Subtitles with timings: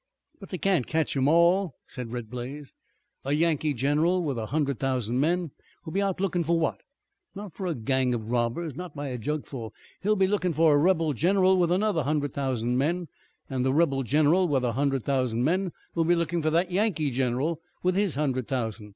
[0.39, 2.75] "But they can't ketch 'em all," said Red Blaze.
[3.23, 5.51] "A Yankee general with a hundred thousand men
[5.85, 6.81] will be out lookin' for what?
[7.35, 9.73] Not for a gang of robbers, not by a jugful.
[10.01, 13.09] He'll be lookin' for a rebel general with another hundred thousand men,
[13.47, 17.11] an' the rebel general with a hundred thousand men will be lookin' for that Yankee
[17.11, 18.89] general with his hundred thousand.